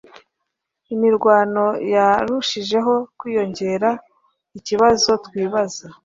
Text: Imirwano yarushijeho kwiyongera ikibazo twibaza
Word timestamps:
Imirwano 0.93 1.65
yarushijeho 1.95 2.93
kwiyongera 3.17 3.89
ikibazo 4.57 5.11
twibaza 5.25 5.85